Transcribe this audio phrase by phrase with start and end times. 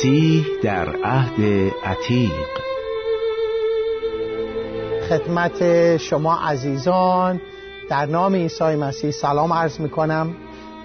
[0.00, 1.40] مسیح در عهد
[1.84, 2.48] عتیق.
[5.08, 7.40] خدمت شما عزیزان
[7.90, 10.34] در نام عیسی مسیح سلام عرض می کنم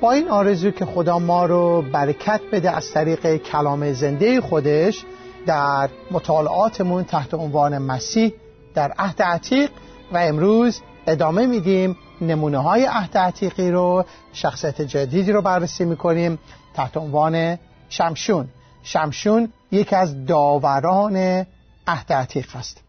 [0.02, 5.06] با این آرزو که خدا ما رو برکت بده از طریق کلام زنده خودش
[5.46, 8.34] در مطالعاتمون تحت عنوان مسیح
[8.74, 9.70] در عهد عتیق
[10.14, 16.40] و امروز ادامه میدیم نمونه های عهد عتیقی رو شخصیت جدیدی رو بررسی می‌کنیم
[16.74, 17.58] تحت عنوان
[17.90, 18.48] شمشون.
[18.86, 21.46] شمشون یکی از داوران
[21.88, 22.82] عهد عتیق است.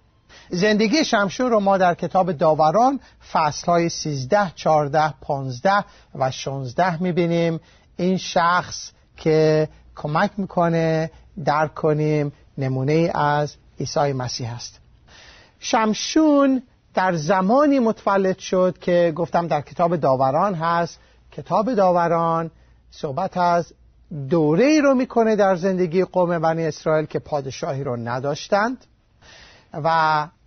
[0.51, 3.01] زندگی شمشون رو ما در کتاب داوران
[3.33, 7.61] فصل های 13, 14, 15 و 16 می‌بینیم.
[7.97, 11.11] این شخص که کمک می‌کنه
[11.45, 14.81] درک کنیم نمونه از عیسی مسیح است.
[15.59, 16.63] شمشون
[16.95, 20.99] در زمانی متولد شد که گفتم در کتاب داوران هست.
[21.33, 22.51] کتاب داوران
[22.91, 23.73] صحبت از
[24.31, 28.85] دوره ای رو می‌کنه در زندگی قوم بنی اسرائیل که پادشاهی رو نداشتند
[29.73, 29.89] و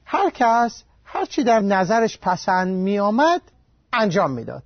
[0.06, 3.42] هر کس هرچی در نظرش پسند می آمد
[3.94, 4.64] انجام می‌داد.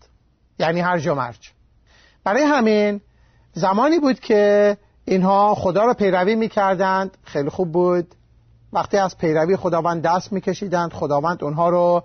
[0.60, 1.52] یعنی هر و مرج.
[2.24, 3.02] برای همین
[3.54, 7.18] زمانی بود که اینها خدا را پیروی می‌کردند.
[7.24, 8.16] خیلی خوب بود.
[8.74, 12.04] وقتی از پیروی خداوند دست میکشیدند خداوند اونها رو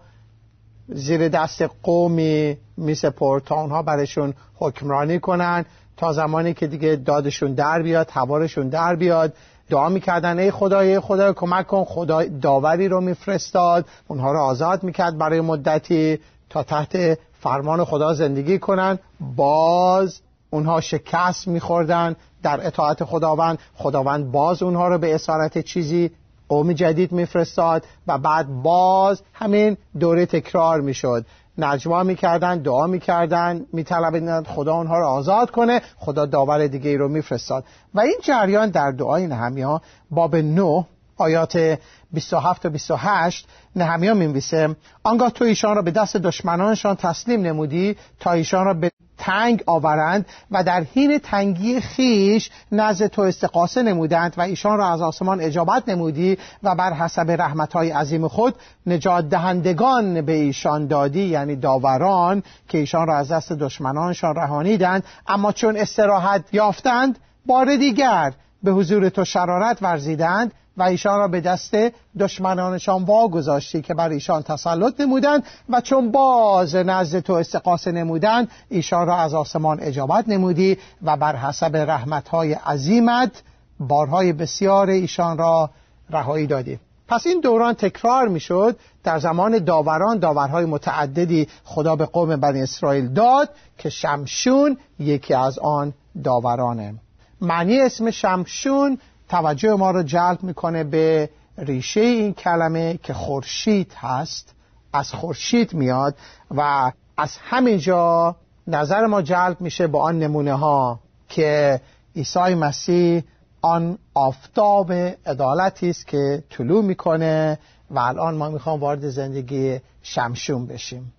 [0.89, 5.67] زیر دست قومی میسپرد تا اونها برشون حکمرانی کنند.
[5.99, 9.33] تا زمانی که دیگه دادشون در بیاد هوارشون در بیاد
[9.71, 13.87] دعا می‌کردن ای خدای خدا کمک کن خدا داوری رو میفرستاد.
[14.09, 16.19] اونها رو آزاد می‌کرد برای مدتی
[16.51, 18.99] تا تحت فرمان خدا زندگی کنن.
[19.37, 23.59] باز اونها شکست میخوردن در اطاعت خداوند.
[23.75, 26.11] خداوند باز اونها رو به اسارت چیزی
[26.49, 31.25] قوم جدید میفرستاد و بعد باز همین دوره تکرار می‌شد.
[31.59, 37.09] نجوا می‌کردن دعا می‌کردن میطلبیدن خدا اونها رو آزاد کنه خدا داور دیگه ای رو
[37.09, 37.65] میفرستاد.
[37.95, 41.79] و این جریان در دعای نهمیا باب 9 آیات
[42.13, 48.33] 27 و 28 نهمیا می‌نویسه آنگاه تو ایشان را به دست دشمنانشان تسلیم نمودی تا
[48.33, 54.41] ایشان را به تنگ آورند و در حین تنگی خیش نزد تو استقاسه نمودند و
[54.41, 58.55] ایشان را از آسمان اجابت نمودی و بر حسب رحمتهای عظیم خود
[58.87, 65.05] نجات دهندگان به ایشان دادی یعنی داوران که ایشان را از دست دشمنانشان رهانیدند.
[65.27, 71.41] اما چون استراحت یافتند بار دیگر به حضور تو شرارت ورزیدند و ایشان را به
[71.41, 71.77] دست
[72.19, 79.07] دشمنانشان واگذاشتی که بر ایشان تسلط نمودند و چون باز نزد تو استقاسه نمودند ایشان
[79.07, 83.43] را از آسمان اجابت نمودی و بر حسب رحمتهای عظیمت
[83.81, 85.71] بارهای بسیار ایشان را
[86.11, 86.79] رهایی دادی.
[87.09, 88.77] پس این دوران تکرار می‌شد.
[89.05, 93.49] در زمان داوران داورهای متعددی خدا به قوم بنی اسرائیل داد
[93.79, 95.95] که شمشون یکی از آن
[96.25, 96.95] داورانه.
[97.41, 104.55] معنی اسم شمشون توجه ما رو جلب می‌کنه به ریشه این کلمه که خورشید هست.
[104.93, 106.15] از خورشید میاد
[106.51, 111.81] و از همینجا نظر ما جلب میشه با آن نمونه ها که
[112.17, 113.23] عیسی مسیح
[113.63, 114.93] آن آفتاب
[115.27, 117.59] عدالتی است که طلوع می‌کنه
[117.91, 121.13] و الان ما می‌خوام وارد زندگی شمشون بشیم.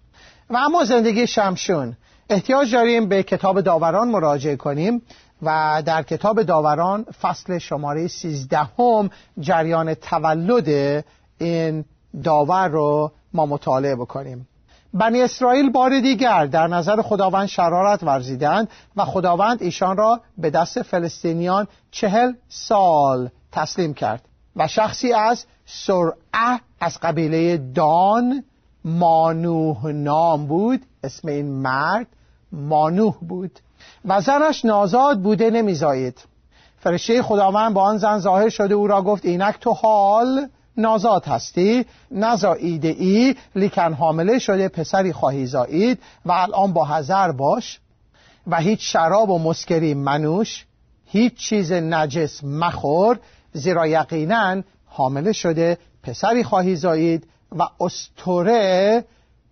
[0.49, 1.97] و اما زندگی شمشون
[2.29, 5.01] احتیاج داریم به کتاب داوران مراجعه کنیم.
[5.41, 11.03] و در کتاب داوران فصل شماره سیزدهم جریان تولد
[11.37, 11.85] این
[12.23, 14.47] داور رو ما مطالعه بکنیم.
[14.93, 20.81] بنی اسرائیل بار دیگر در نظر خداوند شرارت ورزیدند و خداوند ایشان را به دست
[20.81, 24.21] فلسطینیان چهل سال تسلیم کرد
[24.55, 28.43] و شخصی از سرعه از قبیله دان
[28.85, 32.07] مانوه نام بود اسم این مرد
[32.51, 33.59] مانوه بود.
[34.05, 36.19] و زنش نازاد بوده نمیزایید
[36.79, 41.85] فرشته خداوند با آن زن ظاهر شده او را گفت اینک تو حال نازاد هستی
[42.11, 47.79] نزاییده ای لیکن حامله شده پسری خواهی زایید و الان با حذر باش
[48.47, 50.65] و هیچ شراب و مسکری منوش
[51.05, 53.19] هیچ چیز نجس مخور
[53.53, 59.03] زیرا یقینا حامله شده پسری خواهی زایید و استوره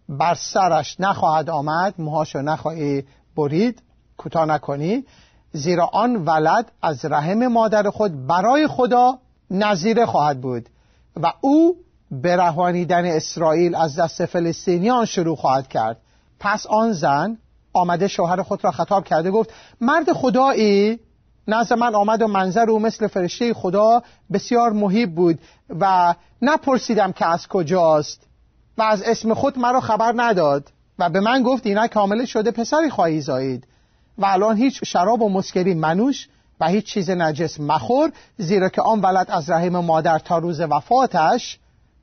[0.10, 3.04] بر سرش نخواهد آمد موهاشو نخواهی
[3.38, 3.82] برید.
[4.18, 5.06] کوتاه نکنی
[5.52, 9.20] زیرا آن ولد از رحم مادر خود برای خدا
[9.52, 10.70] نظیره خواهد بود
[11.22, 11.76] و او
[12.12, 15.98] به رهانیدن اسرائیل از دست فلسطینیان شروع خواهد کرد.
[16.40, 17.38] پس آن زن
[17.74, 21.00] آمده شوهر خود را خطاب کرده گفت مرد خدایی
[21.48, 24.02] نزد من آمد و منظر او مثل فرشته خدا
[24.34, 25.40] بسیار محیب بود
[25.80, 28.22] و نپرسیدم که از کجاست
[28.78, 32.90] و از اسم خود مرا خبر نداد و به من گفت اینک کامل شده پسری
[32.90, 33.68] خواهی زایید.
[34.18, 36.28] و الان هیچ شراب و مسکری منوش
[36.60, 41.60] و هیچ چیز نجس مخور زیرا که آن ولد از رحم مادر تا روز وفاتش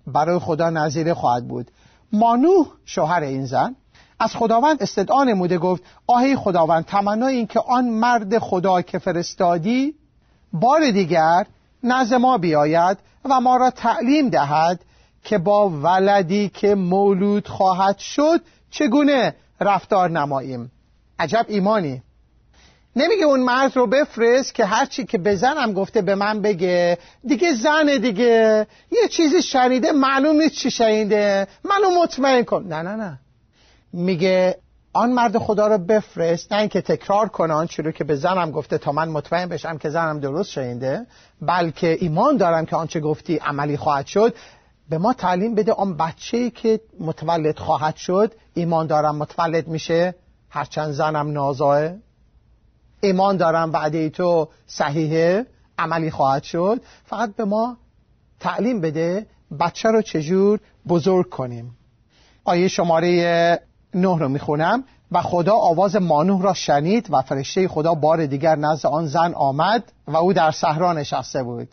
[0.06, 1.70] برای خدا نظیره خواهد بود.
[2.12, 3.76] مانوح شوهر این زن
[4.20, 9.94] از خداوند استدعا نموده گفت آهی خداوند تمنای این که آن مرد خدا که فرستادی
[10.52, 11.46] بار دیگر
[11.82, 14.80] نزد ما بیاید و ما را تعلیم دهد
[15.24, 18.40] که با ولدی که مولود خواهد شد
[18.70, 20.70] چگونه رفتار نماییم.
[21.18, 22.02] عجب ایمانی.
[22.96, 27.54] نمیگه اون مرد رو بفرست که هرچی که به زنم گفته به من بگه دیگه
[27.54, 28.66] زن دیگه.
[28.92, 31.46] یه چیزی شنیده معلوم نیست چی شنیده.
[31.64, 32.62] منو مطمئن کن.
[32.62, 33.18] نه نه نه.
[33.92, 34.58] میگه
[34.92, 38.78] آن مرد خدا رو بفرست نه اینکه تکرار کنه آنچه رو که به زنم گفته
[38.78, 41.06] تا من مطمئن بشم که زنم درست شنیده
[41.42, 44.34] بلکه ایمان دارم که آنچه گفتی عملی خواهد شد.
[44.90, 48.34] به ما تعلیم بده آن بچه که متولد خواهد شد.
[48.54, 50.14] ایمان دارم متولد میشه.
[50.54, 51.90] هرچند زنم نازاه
[53.00, 55.46] ایمان دارم وعده تو صحیحه.
[55.78, 56.80] عملی خواهد شد.
[57.04, 57.76] فقط به ما
[58.40, 59.26] تعلیم بده
[59.60, 61.76] بچه رو چجور بزرگ کنیم.
[62.44, 63.60] آیه شماره
[63.94, 64.84] نه رو می‌خونم.
[65.12, 69.92] و خدا آواز مانوح را شنید و فرشته خدا بار دیگر نزد آن زن آمد
[70.06, 71.68] و او در صحرا نشسته بود.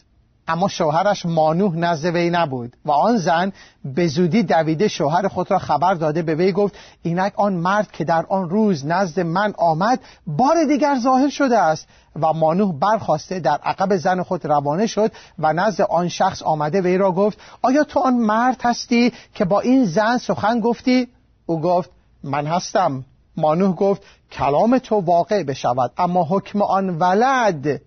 [0.47, 3.51] اما شوهرش مانوح نزد وی نبود و آن زن
[3.85, 8.03] به زودی دویده شوهر خود را خبر داده به وی گفت اینک آن مرد که
[8.03, 11.87] در آن روز نزد من آمد بار دیگر ظاهر شده است.
[12.15, 16.97] و مانوح برخواسته در عقب زن خود روانه شد و نزد آن شخص آمده وی
[16.97, 21.07] را گفت آیا تو آن مرد هستی که با این زن سخن گفتی؟
[21.45, 21.89] او گفت
[22.23, 23.05] من هستم.
[23.37, 24.01] مانوح گفت
[24.31, 27.81] کلام تو واقع بشود اما حکم آن ولد.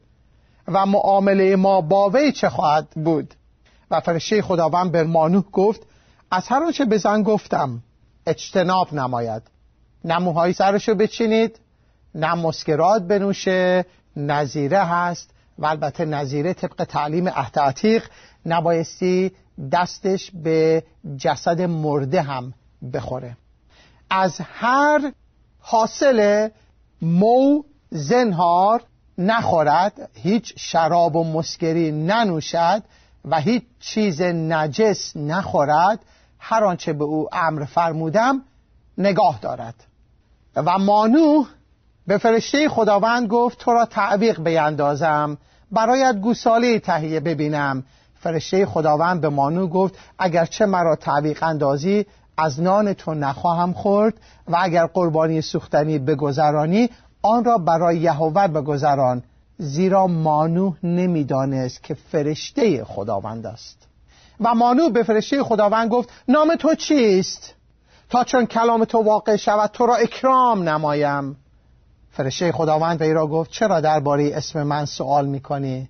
[0.68, 3.34] و معامله ما با وی چه خواهد بود؟
[3.90, 5.82] و فرشته خداوند به مانوح گفت
[6.30, 7.82] از هر آنچه به زن گفتم
[8.26, 9.42] اجتناب نماید.
[10.04, 11.60] نه موهای سرشو بچینید
[12.14, 13.84] نه مسکرات بنوشه
[14.16, 18.08] نظیره هست و البته نظیره طبق تعلیم عهد عتیق
[18.46, 19.32] نبایستی
[19.72, 20.84] دستش به
[21.18, 22.54] جسد مرده هم
[22.92, 23.36] بخوره.
[24.10, 25.12] از هر
[25.60, 26.48] حاصل
[27.02, 28.82] مو زنهار
[29.18, 32.82] نخورد هیچ شراب و مسکری ننوشد
[33.24, 35.98] و هیچ چیز نجس نخورد
[36.38, 38.42] هر آنچه به او امر فرمودم
[38.98, 39.74] نگاه دارد.
[40.56, 41.44] و مانو
[42.06, 45.38] به فرشته خداوند گفت تو را تعویق بیندازم
[45.72, 47.84] برایت گوساله تهیه ببینم.
[48.20, 52.06] فرشته خداوند به مانو گفت اگرچه مرا تعویق اندازی
[52.36, 54.14] از نان تو نخواهم خورد
[54.48, 56.90] و اگر قربانی سوختنی بگذرانی
[57.24, 59.22] آن را برای یهوه بگذران
[59.58, 63.86] زیرا مانوح نمی‌دانست که فرشته خداوند است.
[64.40, 67.54] و مانوح به فرشته خداوند گفت نام تو چیست؟
[68.10, 71.36] تا چون کلام تو واقع شود تو را اکرام نمایم.
[72.10, 75.88] فرشته خداوند به را گفت چرا درباره اسم من سوال می‌کنی؟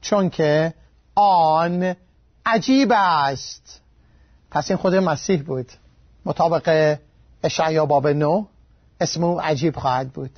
[0.00, 0.74] چون که
[1.14, 1.94] آن
[2.46, 3.80] عجیب است.
[4.50, 5.72] پس این خود مسیح بود.
[6.24, 6.96] مطابق
[7.44, 8.44] اشعیا باب نو
[9.00, 10.30] اسم او عجیب خواهد بود.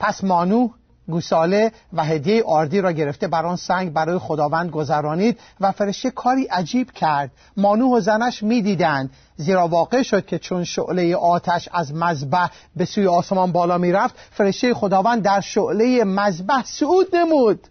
[0.00, 0.68] پس مانو
[1.08, 6.44] گوساله و هدیه آردی را گرفته بر آن سنگ برای خداوند گذرانید و فرشته کاری
[6.44, 7.30] عجیب کرد.
[7.56, 9.10] مانو و زنش می‌دیدند.
[9.36, 14.74] زیرا واقع شد که چون شعله آتش از مذبح به سوی آسمان بالا می‌رفت فرشته
[14.74, 17.66] خداوند در شعله مذبح صعود نمود.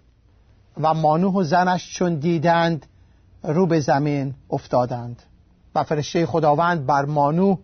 [0.81, 2.85] و مانوح و زنش چون دیدند
[3.43, 5.23] رو به زمین افتادند.
[5.75, 7.57] و فرشته خداوند بر مانوح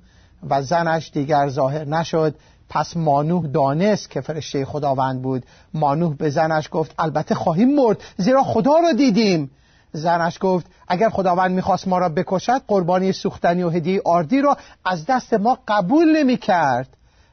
[0.50, 2.36] و زنش دیگر ظاهر نشد.
[2.69, 5.43] پس مانوح دانست که فرشته خداوند بود.
[5.74, 9.51] مانوح به زنش گفت البته خواهیم مرد زیرا خدا را دیدیم.
[9.93, 15.05] زنش گفت اگر خداوند می‌خواست ما را بکشد قربانی سوختنی و هدیه آردی را از
[15.05, 16.88] دست ما قبول نمی کرد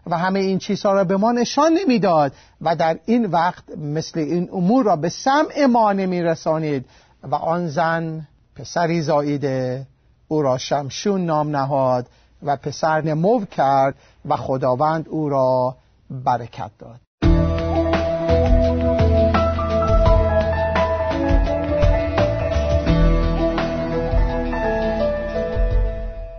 [0.07, 4.49] و همه این چیزها را به ما نشان نمی‌داد و در این وقت مثل این
[4.53, 6.85] امور را به سمع ما نمی رسانید
[7.23, 9.87] و آن زن پسری زاییده
[10.29, 12.07] او را شمشون نام نهاد
[12.43, 13.95] و پسر نمو کرد
[14.25, 15.77] و خداوند او را
[16.11, 17.01] برکت داد.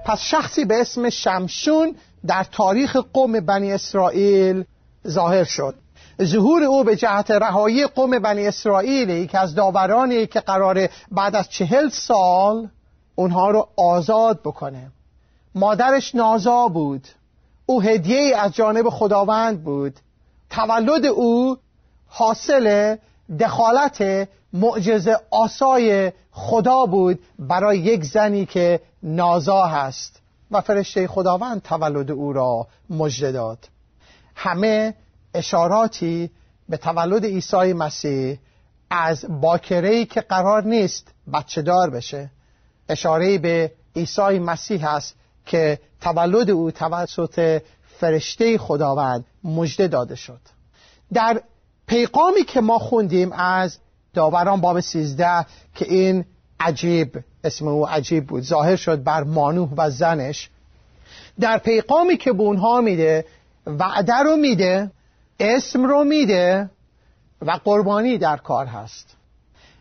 [0.05, 1.95] پس شخصی به اسم شمشون
[2.27, 4.65] در تاریخ قوم بنی اسرائیل
[5.07, 5.75] ظاهر شد.
[6.21, 11.49] ظهور او به جهت رهایی قوم بنی اسرائیل یکی از داورانی که قراره بعد از
[11.49, 12.69] چهل سال
[13.15, 14.91] اونها رو آزاد بکنه.
[15.55, 17.07] مادرش نازا بود.
[17.65, 19.99] او هدیه از جانب خداوند بود.
[20.49, 21.57] تولد او
[22.07, 22.95] حاصل
[23.39, 30.19] دخالت معجزه آسای خدا بود برای یک زنی که نازا هست.
[30.51, 33.67] و فرشته خداوند تولد او را مژده داد.
[34.35, 34.93] همه
[35.33, 36.29] اشاراتی
[36.69, 38.39] به تولد عیسی مسیح
[38.89, 42.29] از باکرهی که قرار نیست بچه دار بشه.
[42.89, 47.61] اشاره به عیسی مسیح است که تولد او توسط
[47.99, 50.39] فرشته خداوند مژده داده شد.
[51.13, 51.41] در
[51.87, 53.77] پیغامی که ما خوندیم از
[54.13, 55.45] داوران باب 13
[55.75, 56.25] که این
[56.59, 60.49] عجیب اسم او عجیب بود ظاهر شد بر مانوح و زنش
[61.39, 63.25] در پیغامی که به اونها میده
[63.65, 64.91] وعده رو میده
[65.39, 66.69] اسم رو میده
[67.41, 69.15] و قربانی در کار هست.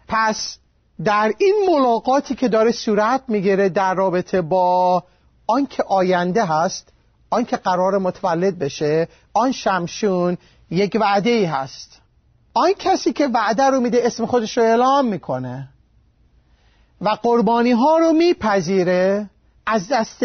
[0.08, 0.58] پس
[1.04, 5.04] در این ملاقاتی که داره صورت می‌گیره در رابطه با
[5.46, 6.88] آنکه آینده هست
[7.30, 10.38] آنکه قرار متولد بشه آن شمشون
[10.70, 12.00] یک وعده ای هست.
[12.54, 15.68] آن کسی که وعده رو میده اسم خودش رو اعلام می‌کنه
[17.00, 19.30] و قربانی ها رو میپذیره
[19.66, 20.22] از دست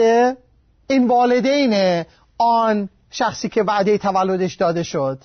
[0.88, 2.04] این والدین
[2.38, 5.24] آن شخصی که وعده تولدش داده شد.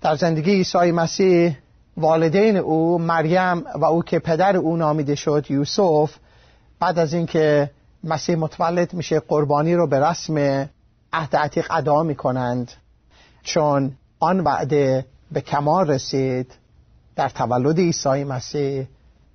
[0.00, 1.56] در زندگی عیسی مسیح
[1.96, 6.14] والدین او مریم و او که پدر او نامیده شد یوسف
[6.80, 7.70] بعد از اینکه
[8.08, 10.68] مسیح متولد میشه قربانی رو به رسم
[11.12, 12.72] عهد عتیق ادا می‌کنند.
[13.42, 16.52] چون آن وعده به کمال رسید
[17.16, 18.86] در تولد عیسی مسیح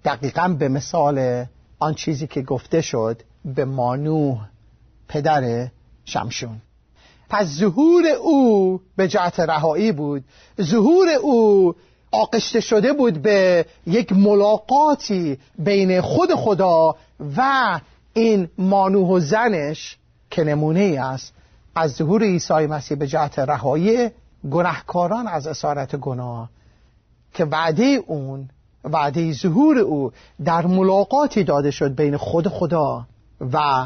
[0.05, 1.45] دقیقا به مثال
[1.79, 4.37] آن چیزی که گفته شد به مانوح
[5.07, 5.67] پدر
[6.05, 6.61] شمشون.
[7.29, 10.23] پس ظهور او به جهت رهایی بود.
[10.61, 11.75] ظهور او
[12.11, 16.95] آقشته شده بود به یک ملاقاتی بین خود خدا
[17.37, 17.79] و
[18.13, 19.97] این مانوح و زنش
[20.31, 21.33] که نمونه ای است
[21.75, 24.09] از ظهور عیسی مسیح به جهت رهایی
[24.51, 26.49] گناهکاران از اسارت گناه
[27.33, 28.49] که وعده اون
[28.83, 30.11] وعده ظهور او
[30.45, 33.05] در ملاقاتی داده شد بین خود خدا
[33.53, 33.85] و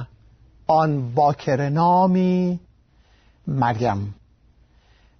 [0.67, 2.59] آن باکر نامی
[3.47, 4.15] مریم.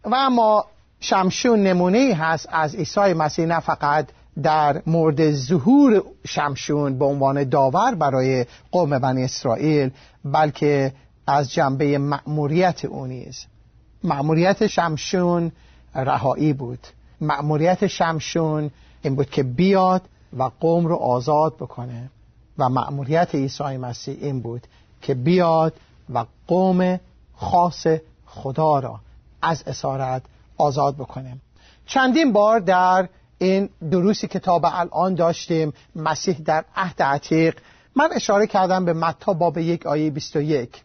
[0.04, 0.66] و اما
[1.00, 4.08] شمشون نمونه هست از عیسی مسیح نه فقط
[4.44, 9.92] در مورد ظهور شمشون به عنوان داور برای قوم بنی اسرائیل
[10.26, 10.94] بلکه
[11.28, 13.46] از جنبه مأموریت او نیز.
[14.04, 15.52] مأموریت شمشون
[15.96, 16.80] رهایی بود.
[17.22, 20.02] مأموریت شمشون این بود که بیاد
[20.38, 22.10] و قوم رو آزاد بکنه.
[22.58, 24.68] و مأموریت عیسی مسیح این بود
[25.02, 25.74] که بیاد
[26.14, 27.00] و قوم
[27.36, 27.88] خاص
[28.26, 29.00] خدا را
[29.42, 30.22] از اسارت
[30.58, 31.38] آزاد بکنه.
[31.86, 37.58] چندین بار در این دروسی که تا به الان داشتیم مسیح در عهد عتیق
[37.96, 40.84] من اشاره کردم به متا باب یک آیه 21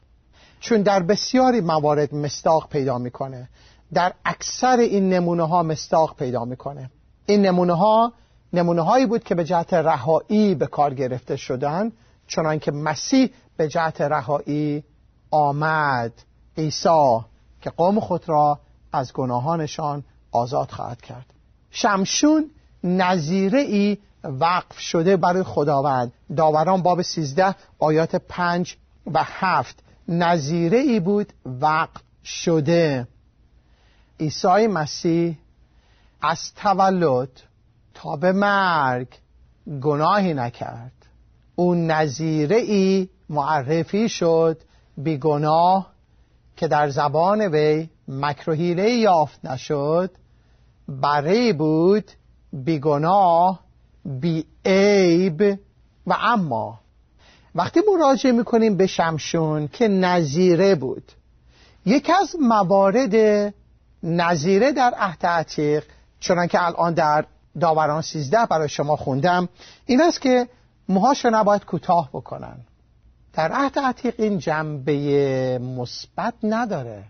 [0.61, 3.49] چون در بسیاری موارد مستاق پیدا می‌کنه.
[3.95, 6.91] در اکثر این نمونه ها مستاق پیدا می‌کنه.
[7.27, 8.13] این نمونه ها
[8.53, 11.93] نمونه هایی بود که به جهت رهایی به کار گرفته شدن
[12.27, 14.85] چنانکه مسیح به جهت رهایی
[15.31, 16.13] آمد.
[16.57, 17.19] عیسی
[17.61, 18.61] که قوم خود را
[18.93, 21.27] از گناهانشان آزاد خواهد کرد.
[21.73, 22.50] شمشون
[22.85, 26.12] نظیره ای وقف شده برای خداوند.
[26.37, 28.76] داوران باب 13 آیات 5
[29.07, 33.09] و 7 نظیره ای بود وقف شده.
[34.21, 35.38] عیسی مسیح
[36.23, 37.41] از تولد
[37.95, 39.09] تا به مرگ
[39.83, 40.93] گناهی نکرد.
[41.55, 44.61] او نظیره ای معرفی شد
[44.97, 45.93] بی گناه
[46.57, 50.11] که در زبان وی مکروهیله یافت نشد.
[50.89, 52.11] برای بود
[52.53, 53.61] بیگناه
[54.05, 55.59] بی عیب
[56.07, 56.81] و اما.
[57.55, 61.12] وقتی مراجعه می‌کنیم به شمشون که نظیره بود.
[61.87, 63.15] یکی از موارد
[64.03, 65.85] نظیره در عهد عتیق
[66.21, 67.25] چنان که الان در
[67.61, 69.49] داوران سیزده برای شما خوندم
[69.87, 70.49] این است که
[70.89, 72.57] موهاش نباید کوتاه بکنن.
[73.33, 77.05] در عهد عتیق این جنبه مثبت نداره.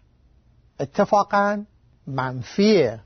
[0.80, 1.64] اتفاقا
[2.06, 3.00] منفیه.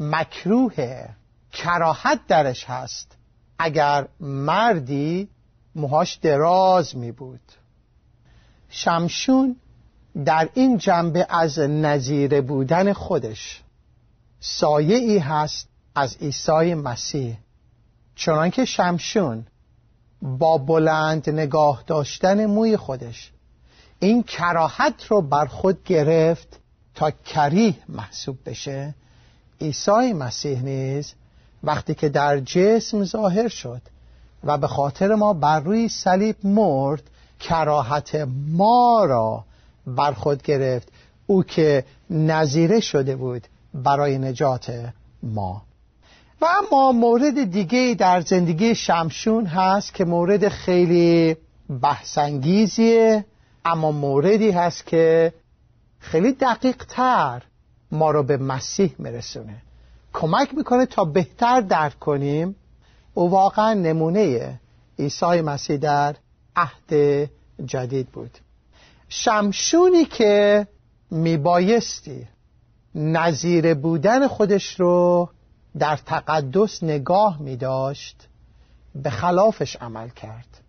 [0.00, 1.08] مکروه
[1.52, 3.16] کراهت درش هست
[3.58, 5.28] اگر مردی
[5.74, 7.40] موهاش دراز می بود.
[8.68, 9.56] شمشون
[10.24, 13.62] در این جنبه از نظیر بودن خودش
[14.40, 17.38] سایه ای هست از عیسی مسیح.
[18.14, 19.46] چنانکه شمشون
[20.22, 23.32] با بلند نگاه داشتن موی خودش
[24.00, 26.60] این کراهت رو بر خود گرفت
[26.94, 28.94] تا کریه محسوب بشه
[29.60, 31.14] عیسی مسیح نیز
[31.62, 33.82] وقتی که در جسم ظاهر شد
[34.44, 37.02] و به خاطر ما بر روی صلیب مرد
[37.40, 39.44] کراهت ما را
[39.86, 40.88] بر خود گرفت.
[41.26, 45.62] او که نظیره شده بود برای نجات ما.
[46.40, 51.36] و اما مورد دیگه در زندگی شمشون هست که مورد خیلی
[51.82, 53.24] بحثانگیزیه
[53.64, 55.32] اما موردی هست که
[55.98, 57.42] خیلی دقیق تر
[57.92, 59.62] ما رو به مسیح میرسونه.
[60.12, 62.56] کمک می‌کنه تا بهتر درک کنیم
[63.14, 64.60] او واقعا نمونه
[64.98, 66.16] عیسی مسیح در
[66.56, 67.30] عهد
[67.64, 68.38] جدید بود.
[69.08, 70.66] شمشونی که
[71.10, 72.28] میبایستی
[72.94, 75.28] نظیر بودن خودش رو
[75.78, 78.28] در تقدس نگاه می داشت
[78.94, 80.60] به خلافش عمل کرد.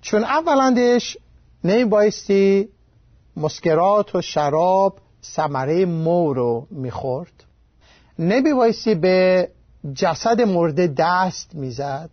[0.00, 1.16] چون اولندش
[1.64, 2.68] نمی بایستی
[3.36, 4.98] مسکرات و شراب
[5.34, 7.44] سمره مو رو می‌خورد.
[8.18, 9.48] نمی بایستی به
[9.94, 12.10] جسد مرده دست می‌زد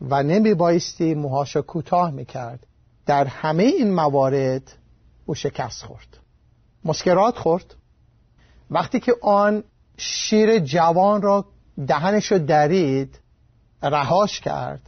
[0.00, 2.66] و نمی بایستی موهاشو کوتاه می‌کرد.
[3.06, 4.72] در همه این موارد
[5.26, 6.18] او شکست خورد.
[6.84, 7.74] مسکرات خورد.
[8.70, 9.64] وقتی که آن
[9.96, 11.44] شیر جوان را
[11.86, 13.18] دهنش رو درید
[13.82, 14.80] رهاش کرد.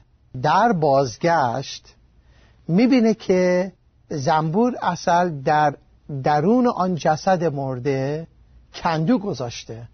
[0.42, 1.94] در بازگشت
[2.68, 3.72] می‌بینه که
[4.08, 5.76] زنبور اصل در
[6.22, 8.26] درون آن جسد مرده
[8.74, 9.88] کندو گذاشته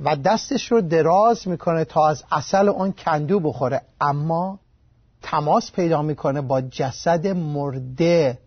[0.00, 3.82] و دستش رو دراز می‌کنه تا از اصل آن کندو بخوره.
[4.00, 4.58] اما
[5.22, 8.38] تماس پیدا می‌کنه با جسد مرده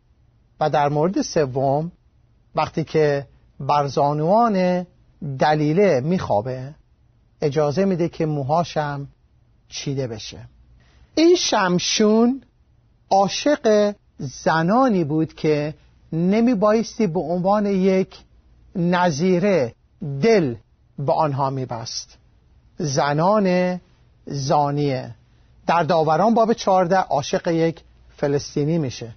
[0.60, 1.92] و در مورد سوم
[2.56, 3.28] وقتی که
[3.60, 4.86] برزانوان
[5.40, 6.76] دلیله میخوابه
[7.42, 9.08] اجازه میده که موهاشم
[9.70, 10.40] چیده بشه.
[11.16, 12.42] این شمشون
[13.10, 15.74] عاشق زنانی بود که
[16.14, 18.18] نمی بایستی به عنوان یک
[18.76, 19.74] نظیره
[20.22, 20.56] دل
[21.00, 22.18] به آنها میبست.
[22.78, 23.80] زنان
[24.26, 25.16] زانیه.
[25.68, 27.82] در داوران باب 14 عاشق یک
[28.18, 29.16] فلسطینی میشه.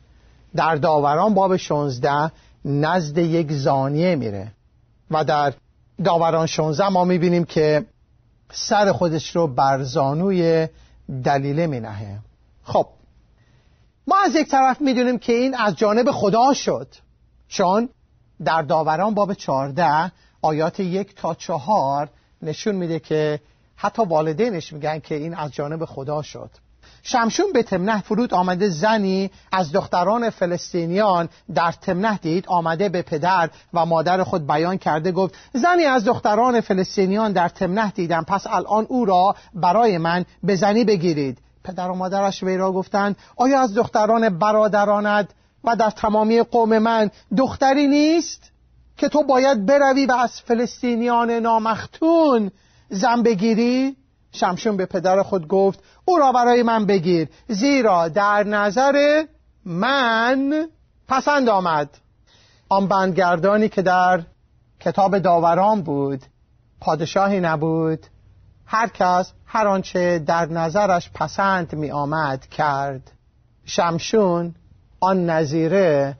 [0.56, 2.32] در داوران باب 16
[2.64, 4.52] نزد یک زانیه میره.
[5.10, 5.52] و در
[6.04, 7.86] داوران 16 ما می‌بینیم که
[8.52, 10.68] سر خودش رو بر زانوی
[11.24, 12.18] دلیله می نهه
[12.62, 12.86] خب
[14.06, 16.88] ما از یک طرف می‌دونیم که این از جانب خدا شد.
[17.48, 17.88] چون
[18.44, 22.08] در داوران باب چهارده آیات یک تا چهار
[22.42, 23.40] نشون میده که
[23.76, 26.50] حتی والدینش میگن که این از جانب خدا شد.
[27.02, 33.50] شمشون به تمنه فرود آمده زنی از دختران فلسطینیان در تمنه دید آمده به پدر
[33.74, 38.86] و مادر خود بیان کرده گفت زنی از دختران فلسطینیان در تمنه دیدم پس الان
[38.88, 41.38] او را برای من به زنی بگیرید.
[41.66, 45.28] پدر و مادرش وی را گفتند آیا از دختران برادرانت
[45.64, 48.50] و در تمامی قوم من دختری نیست
[48.96, 52.50] که تو باید بروی و از فلسطینیان نامختون
[52.88, 53.96] زن بگیری؟
[54.32, 59.24] شمشون به پدر خود گفت او را برای من بگیر زیرا در نظر
[59.64, 60.68] من
[61.08, 61.88] پسند آمد.
[62.68, 64.22] آن بندگردانی که در
[64.80, 66.22] کتاب داوران بود
[66.80, 68.06] پادشاهی نبود
[68.66, 73.10] هر کس هر آنچه در نظرش پسند می آمد کرد.
[73.64, 74.54] شمشون
[75.00, 76.16] آن نظیره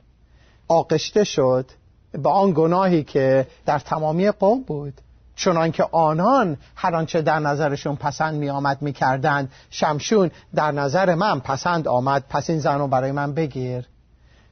[0.67, 1.71] آقشته شد
[2.11, 4.93] به آن گناهی که در تمامی قوم بود.
[5.35, 9.49] چنانکه آنان هر آنچه در نظرشون پسند می آمد می کردن.
[9.69, 12.23] شمشون در نظر من پسند آمد.
[12.29, 13.85] پس این زن رو برای من بگیر.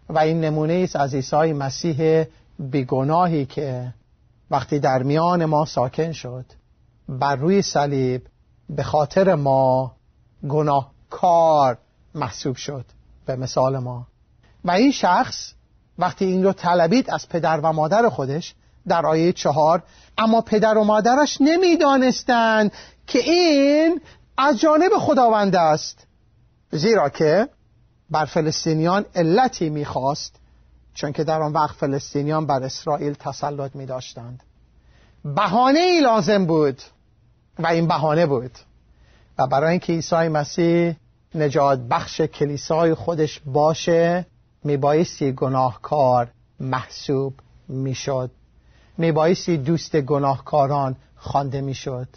[0.09, 2.25] و این نمونه است از عیسی مسیح
[2.59, 3.93] بیگناهی که
[4.51, 6.45] وقتی در میان ما ساکن شد.
[7.09, 8.21] بر روی صلیب
[8.69, 9.95] به خاطر ما
[10.49, 11.78] گناهکار
[12.15, 12.86] محسوب شد
[13.25, 14.08] به مثال ما.
[14.65, 15.54] و این شخص
[15.99, 18.56] وقتی این رو طلبید از پدر و مادر خودش
[18.88, 19.84] در آیه چهار
[20.17, 22.71] اما پدر و مادرش نمی‌دانستند
[23.08, 24.01] که این
[24.38, 26.08] از جانب خداوند است.
[26.71, 27.49] زیرا که
[28.10, 30.36] بر فلسطینیان علتی می‌خواست
[30.93, 34.43] چون که در آن وقت فلسطینیان بر اسرائیل تسلط می داشتند
[35.25, 36.82] بهانه ای لازم بود.
[37.59, 38.51] و این بهانه بود.
[39.37, 40.95] و برای اینکه عیسی مسیح
[41.35, 44.25] نجات بخش کلیسای خودش باشه
[44.63, 46.27] میبایستی گناهکار
[46.59, 47.33] محسوب
[47.67, 48.31] می‌شد.
[48.97, 52.07] میبایستی دوست گناهکاران خوانده می‌شد.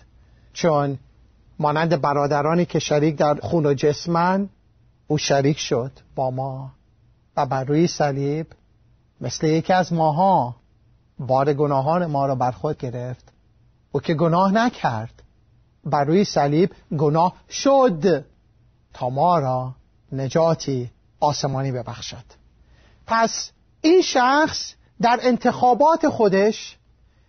[0.52, 0.98] چون
[1.58, 4.48] مانند برادرانی که شریک در خون و جسمن
[5.06, 6.70] او شریک شد با ما.
[7.36, 8.46] و بر روی صلیب
[9.20, 10.56] مثل یکی از ماها
[11.18, 13.32] بار گناهان ما را بر خود گرفت.
[13.92, 15.17] او که گناه نکرد.
[15.88, 18.24] بر روی صلیب گناه شد.
[18.94, 19.74] تا ما را
[20.12, 22.24] نجاتی آسمانی ببخشد.
[23.06, 26.76] پس این شخص در انتخابات خودش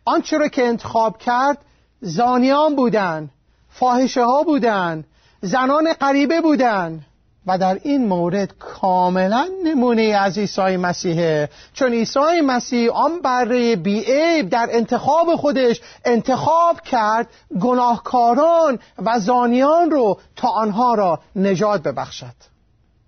[0.05, 1.57] آنچه را که انتخاب کرد
[2.01, 3.29] زانیان بودن
[3.69, 5.03] فاحشه ها بودن
[5.41, 7.05] زنان غریبه بودن.
[7.47, 14.49] و در این مورد کاملا نمونه از عیسی مسیحه چون عیسی مسیح آن بره بیعیب
[14.49, 17.27] در انتخاب خودش انتخاب کرد
[17.61, 22.35] گناهکاران و زانیان رو تا آنها را نجات ببخشد.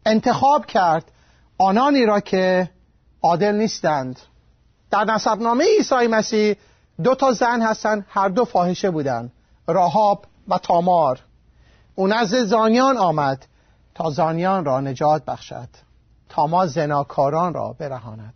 [0.06, 1.12] انتخاب کرد
[1.58, 2.70] آنانی را که
[3.22, 4.20] عادل نیستند.
[4.92, 6.56] در نسبنامه عیسی مسیح
[7.04, 9.32] دو تا زن هستن هر دو فاحشه بودن
[9.68, 11.20] راهاب و تامار.
[11.96, 13.46] او نزد زانیان آمد.
[13.96, 15.70] تا زانیان را نجات بخشد
[16.30, 18.34] تا ما زناکاران را برهاند.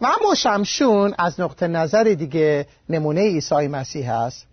[0.00, 4.46] و اما شمشون از نقطه نظر دیگه نمونه عیسی مسیح است.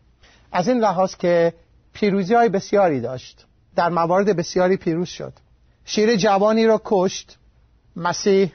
[0.52, 1.54] از این لحاظ که
[1.94, 3.46] پیروزی های بسیاری داشت.
[3.76, 5.34] در موارد بسیاری پیروز شد.
[5.86, 7.38] شیر جوانی را کشت.
[7.96, 8.54] مسیح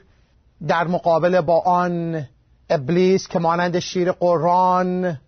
[0.69, 2.27] در مقابل با آن
[2.71, 5.19] ابلیس که مانند شیر قرآن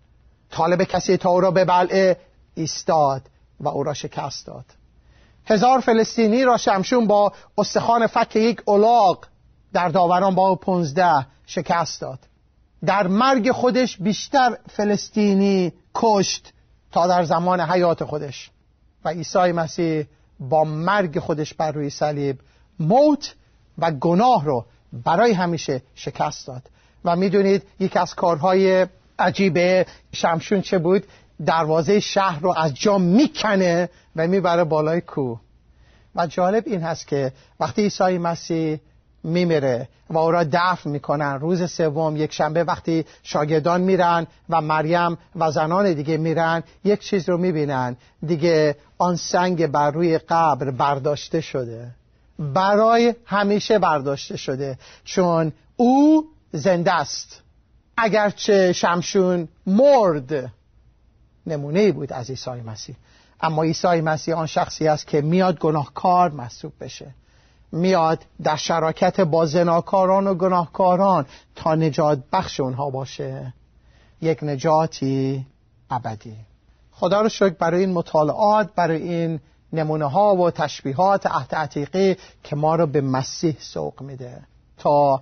[0.51, 2.17] طالب کسی تا او را به بلعه
[2.55, 3.21] ایستاد
[3.59, 4.65] و او را شکست داد.
[5.49, 9.25] هزار فلسطینی را شمشون با استخوان فک یک اولاغ
[9.73, 12.19] در داوران با پونزده شکست داد.
[12.85, 16.53] در مرگ خودش بیشتر فلسطینی کشت
[16.91, 18.51] تا در زمان حیات خودش.
[19.05, 20.07] و عیسی مسیح
[20.39, 22.39] با مرگ خودش بر روی صلیب
[22.79, 23.35] موت
[23.77, 26.61] و گناه رو برای همیشه شکست داد.
[27.05, 28.87] و می‌دونید یکی از کارهای
[29.19, 31.05] عجیب شمشون چه بود؟
[31.45, 35.39] دروازه شهر رو از جا می‌کنه و می‌بره بالای کوه
[36.15, 38.79] و جالب این هست که وقتی عیسی مسیح
[39.23, 45.17] میمیره و او را دفن می‌کنن روز سوم یک شنبه وقتی شاگردان میرن و مریم
[45.35, 47.97] و زنان دیگه میرن یک چیز رو می‌بینن.
[48.25, 51.87] دیگه آن سنگ بر روی قبر برداشته شده.
[52.39, 54.77] برای همیشه برداشته شده.
[55.03, 57.41] چون او زنده است.
[57.97, 60.51] اگرچه شمشون مرد.
[61.47, 62.95] نمونه بود از عیسی مسیح.
[63.41, 67.07] اما عیسی مسیح آن شخصی است که میاد گناهکار محسوب بشه.
[67.71, 71.25] میاد در شراکت با زناکاران و گناهکاران
[71.55, 73.53] تا نجات بخش اونها باشه.
[74.21, 75.45] یک نجاتی
[75.89, 76.35] ابدی.
[76.91, 79.39] خدا رو شکر برای این مطالعات برای این
[79.73, 84.41] نمونه ها و تشبیهات عهد عتیقی که ما رو به مسیح سوق میده.
[84.77, 85.21] تا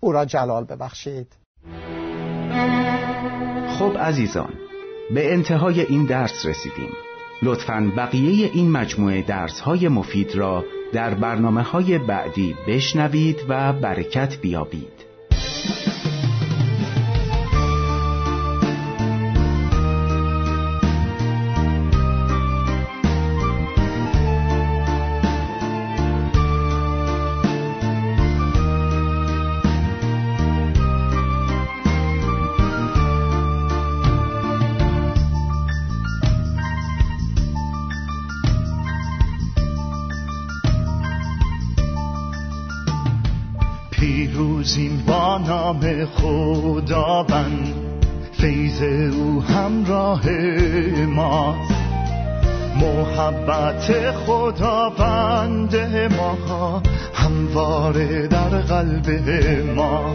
[0.00, 1.32] او را جلال ببخشید.
[3.78, 4.67] خب عزیزان
[5.10, 6.90] به انتهای این درس رسیدیم.
[7.42, 14.40] لطفا بقیه این مجموعه درس های مفید را در برنامه های بعدی بشنوید و برکت
[14.40, 14.97] بیابید.
[46.88, 47.74] خداوند
[48.32, 50.30] فیض او همراه
[51.06, 51.56] ما.
[52.80, 55.76] محبت خداوند
[56.18, 56.82] ما
[57.14, 59.10] همواره در قلب
[59.76, 60.12] ما.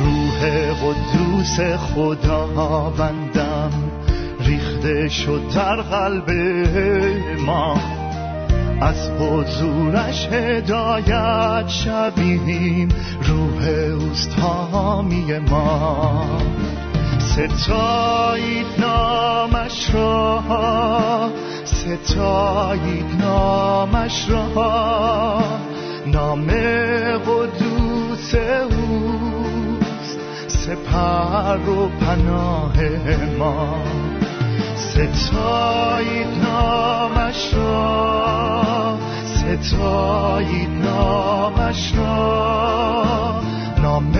[0.00, 1.60] روح قدوس
[1.94, 3.70] خداوندم
[4.40, 6.30] ریخته شد در قلب
[7.46, 7.99] ما.
[8.80, 12.88] از حضورش هدایت شویم
[13.22, 13.68] روح
[14.00, 16.24] اوست حامی ما.
[17.18, 21.30] ستایید نامش را.
[21.64, 25.42] ستایید نامش را.
[26.06, 26.46] نام
[27.16, 30.18] قدوس اوست.
[30.46, 32.76] سپر و پناه
[33.38, 33.84] ما.
[34.76, 38.69] ستایید نامش را.
[39.62, 43.40] ستایید نامش را
[43.82, 44.12] نام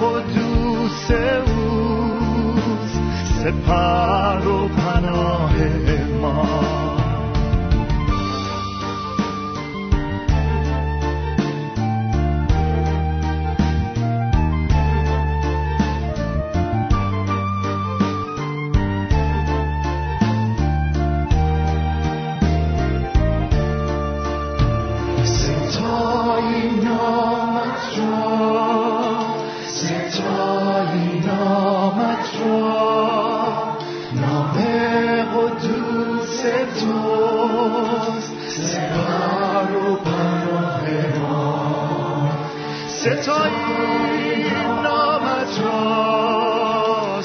[0.00, 3.00] قدوس اوست.
[3.42, 5.52] سپر و پناه
[6.20, 6.81] ما.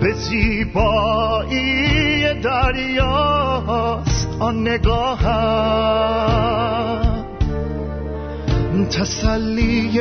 [0.00, 1.88] به زیبایی
[2.42, 5.22] دریاست آن نگاه
[8.90, 10.00] تسلی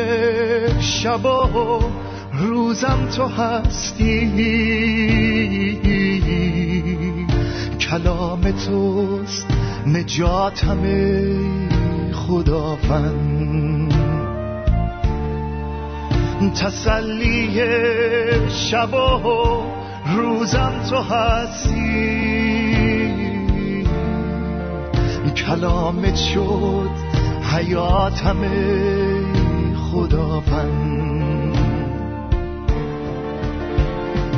[0.80, 1.80] شب و
[2.34, 4.28] روزم تو هستی.
[7.80, 9.48] کلام توست
[9.88, 10.84] نجاتم
[12.14, 13.48] خداوند.
[16.56, 17.62] تسلی
[18.50, 19.77] شب و
[20.16, 22.48] روزم تو هستی.
[25.48, 26.90] کلامت شد
[27.54, 28.38] حیاتم
[29.92, 31.58] خداوند.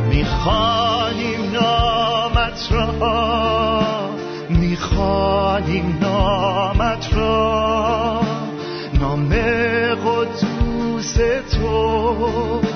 [0.10, 3.82] می‌خوانیم نامت را.
[4.49, 8.21] می‌خوانیم نامت را.
[8.99, 9.29] نام
[10.05, 11.17] قدوس
[11.51, 12.68] توست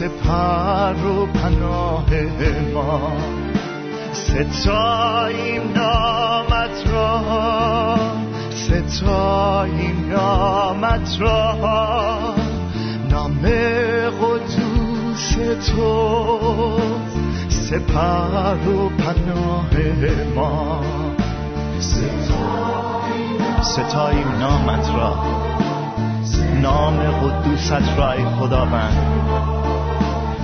[0.00, 2.06] سپر و پناه
[2.74, 3.12] ما.
[4.12, 7.20] ستاییم نامت را.
[8.50, 11.54] ستاییم نامت را.
[13.10, 13.40] نام
[14.20, 15.36] قدوس
[15.66, 16.40] تو.
[17.48, 19.70] سپر و پناه
[20.34, 20.80] ما.
[23.62, 25.14] ستاییم نامت را.
[26.62, 29.69] نام قدوست را ای خداوند.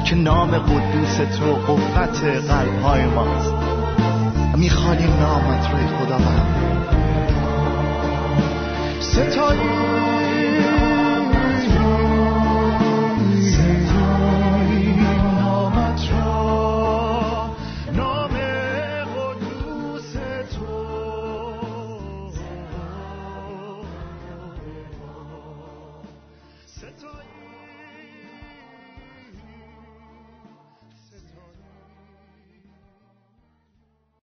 [0.06, 3.54] که نام قدوس تو قوت قلب های ماست.
[4.56, 6.56] می‌خوانیم نامت را ای خداوند
[9.00, 9.95] ستاییم